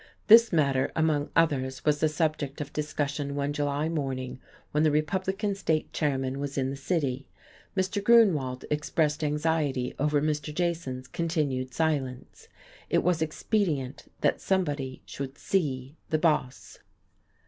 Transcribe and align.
This 0.25 0.51
matter 0.51 0.91
among 0.95 1.29
others 1.35 1.85
was 1.85 1.99
the 1.99 2.09
subject 2.09 2.59
of 2.59 2.73
discussion 2.73 3.35
one 3.35 3.53
July 3.53 3.87
morning 3.87 4.39
when 4.71 4.81
the 4.81 4.89
Republican 4.89 5.53
State 5.53 5.93
Chairman 5.93 6.39
was 6.39 6.57
in 6.57 6.71
the 6.71 6.75
city; 6.75 7.27
Mr. 7.77 8.03
Grunewald 8.03 8.65
expressed 8.71 9.23
anxiety 9.23 9.93
over 9.99 10.19
Mr. 10.19 10.51
Jason's 10.51 11.07
continued 11.07 11.71
silence. 11.75 12.47
It 12.89 13.03
was 13.03 13.21
expedient 13.21 14.11
that 14.21 14.41
somebody 14.41 15.03
should 15.05 15.37
"see" 15.37 15.97
the 16.09 16.17
boss. 16.17 16.79